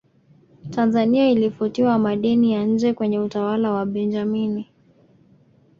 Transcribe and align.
tanzania 0.69 1.29
ilifutiwa 1.29 1.99
madeni 1.99 2.53
ya 2.53 2.65
nje 2.65 2.93
kwenye 2.93 3.19
utawala 3.19 3.71
wa 3.71 3.85
benjamini 3.85 4.67